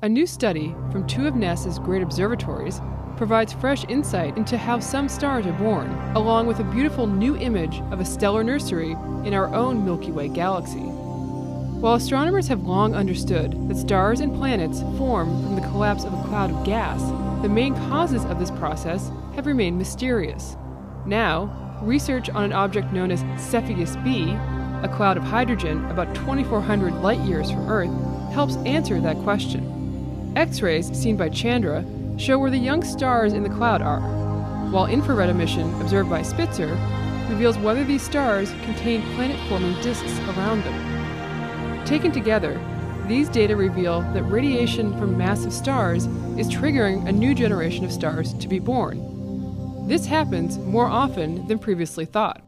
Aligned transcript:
A 0.00 0.08
new 0.08 0.28
study 0.28 0.76
from 0.92 1.08
two 1.08 1.26
of 1.26 1.34
NASA's 1.34 1.80
great 1.80 2.02
observatories 2.02 2.80
provides 3.16 3.52
fresh 3.52 3.84
insight 3.88 4.36
into 4.36 4.56
how 4.56 4.78
some 4.78 5.08
stars 5.08 5.44
are 5.44 5.52
born, 5.54 5.90
along 6.14 6.46
with 6.46 6.60
a 6.60 6.64
beautiful 6.72 7.08
new 7.08 7.36
image 7.36 7.80
of 7.90 7.98
a 7.98 8.04
stellar 8.04 8.44
nursery 8.44 8.92
in 9.24 9.34
our 9.34 9.52
own 9.52 9.84
Milky 9.84 10.12
Way 10.12 10.28
galaxy. 10.28 10.78
While 10.78 11.94
astronomers 11.94 12.46
have 12.46 12.62
long 12.62 12.94
understood 12.94 13.68
that 13.68 13.76
stars 13.76 14.20
and 14.20 14.32
planets 14.36 14.82
form 14.98 15.42
from 15.42 15.56
the 15.56 15.62
collapse 15.62 16.04
of 16.04 16.12
a 16.12 16.22
cloud 16.28 16.52
of 16.52 16.64
gas, 16.64 17.02
the 17.42 17.48
main 17.48 17.74
causes 17.74 18.24
of 18.26 18.38
this 18.38 18.52
process 18.52 19.10
have 19.34 19.46
remained 19.46 19.78
mysterious. 19.78 20.56
Now, 21.06 21.80
research 21.82 22.30
on 22.30 22.44
an 22.44 22.52
object 22.52 22.92
known 22.92 23.10
as 23.10 23.24
Cepheus 23.36 23.96
b, 24.04 24.30
a 24.30 24.92
cloud 24.94 25.16
of 25.16 25.24
hydrogen 25.24 25.84
about 25.86 26.14
2,400 26.14 26.94
light 27.02 27.18
years 27.26 27.50
from 27.50 27.68
Earth, 27.68 28.32
helps 28.32 28.54
answer 28.58 29.00
that 29.00 29.16
question. 29.24 29.74
X 30.38 30.62
rays 30.62 30.86
seen 30.96 31.16
by 31.16 31.28
Chandra 31.30 31.84
show 32.16 32.38
where 32.38 32.52
the 32.52 32.56
young 32.56 32.84
stars 32.84 33.32
in 33.32 33.42
the 33.42 33.48
cloud 33.48 33.82
are, 33.82 33.98
while 34.70 34.86
infrared 34.86 35.30
emission 35.30 35.68
observed 35.80 36.08
by 36.08 36.22
Spitzer 36.22 36.78
reveals 37.28 37.58
whether 37.58 37.82
these 37.82 38.02
stars 38.02 38.52
contain 38.62 39.02
planet 39.16 39.36
forming 39.48 39.74
disks 39.82 40.16
around 40.28 40.62
them. 40.62 41.84
Taken 41.84 42.12
together, 42.12 42.56
these 43.08 43.28
data 43.28 43.56
reveal 43.56 44.02
that 44.12 44.22
radiation 44.22 44.96
from 44.96 45.18
massive 45.18 45.52
stars 45.52 46.06
is 46.36 46.48
triggering 46.48 47.08
a 47.08 47.12
new 47.12 47.34
generation 47.34 47.84
of 47.84 47.90
stars 47.90 48.32
to 48.34 48.46
be 48.46 48.60
born. 48.60 49.88
This 49.88 50.06
happens 50.06 50.56
more 50.56 50.86
often 50.86 51.48
than 51.48 51.58
previously 51.58 52.04
thought. 52.04 52.47